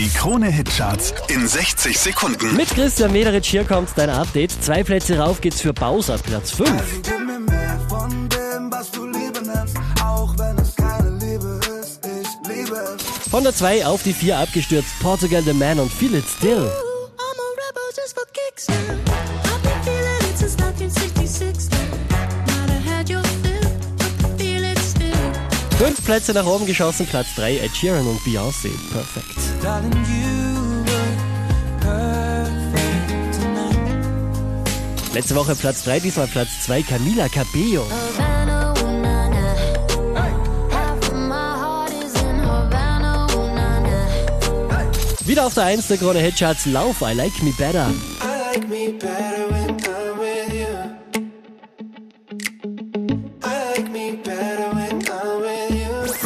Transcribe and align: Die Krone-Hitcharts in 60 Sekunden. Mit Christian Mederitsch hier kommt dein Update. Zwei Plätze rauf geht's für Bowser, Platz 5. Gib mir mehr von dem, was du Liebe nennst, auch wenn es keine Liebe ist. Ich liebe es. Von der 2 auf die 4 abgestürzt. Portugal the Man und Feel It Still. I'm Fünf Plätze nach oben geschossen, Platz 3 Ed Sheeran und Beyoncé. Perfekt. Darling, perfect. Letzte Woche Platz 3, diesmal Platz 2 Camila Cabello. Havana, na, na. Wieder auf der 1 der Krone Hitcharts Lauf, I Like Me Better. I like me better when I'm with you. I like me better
Die 0.00 0.08
Krone-Hitcharts 0.08 1.12
in 1.28 1.46
60 1.46 1.98
Sekunden. 1.98 2.56
Mit 2.56 2.70
Christian 2.70 3.12
Mederitsch 3.12 3.50
hier 3.50 3.64
kommt 3.64 3.90
dein 3.96 4.08
Update. 4.08 4.50
Zwei 4.64 4.82
Plätze 4.82 5.18
rauf 5.18 5.42
geht's 5.42 5.60
für 5.60 5.74
Bowser, 5.74 6.16
Platz 6.16 6.52
5. 6.52 7.02
Gib 7.02 7.18
mir 7.26 7.38
mehr 7.38 7.78
von 7.86 8.08
dem, 8.30 8.72
was 8.72 8.90
du 8.92 9.04
Liebe 9.04 9.42
nennst, 9.44 9.76
auch 10.02 10.32
wenn 10.38 10.56
es 10.56 10.74
keine 10.74 11.10
Liebe 11.18 11.60
ist. 11.82 12.00
Ich 12.06 12.48
liebe 12.48 12.76
es. 12.96 13.28
Von 13.30 13.44
der 13.44 13.54
2 13.54 13.84
auf 13.84 14.02
die 14.02 14.14
4 14.14 14.38
abgestürzt. 14.38 14.88
Portugal 15.02 15.42
the 15.42 15.52
Man 15.52 15.78
und 15.78 15.92
Feel 15.92 16.14
It 16.14 16.24
Still. 16.26 16.72
I'm 18.66 19.09
Fünf 25.80 26.04
Plätze 26.04 26.34
nach 26.34 26.44
oben 26.44 26.66
geschossen, 26.66 27.06
Platz 27.06 27.28
3 27.36 27.56
Ed 27.56 27.74
Sheeran 27.74 28.06
und 28.06 28.20
Beyoncé. 28.20 28.68
Perfekt. 28.92 29.38
Darling, 29.62 29.90
perfect. 31.80 32.84
Letzte 35.14 35.34
Woche 35.34 35.54
Platz 35.56 35.84
3, 35.84 36.00
diesmal 36.00 36.26
Platz 36.26 36.50
2 36.66 36.82
Camila 36.82 37.30
Cabello. 37.30 37.86
Havana, 37.88 38.74
na, 39.02 39.30
na. 39.30 39.54
Wieder 45.24 45.46
auf 45.46 45.54
der 45.54 45.64
1 45.64 45.88
der 45.88 45.96
Krone 45.96 46.18
Hitcharts 46.18 46.66
Lauf, 46.66 47.00
I 47.00 47.14
Like 47.14 47.42
Me 47.42 47.54
Better. 47.56 47.90
I 48.20 48.54
like 48.54 48.68
me 48.68 48.92
better 48.98 49.48
when 49.48 49.70
I'm 49.78 50.18
with 50.18 50.52
you. 50.52 50.66
I 53.42 53.78
like 53.78 53.90
me 53.90 54.18
better 54.22 54.49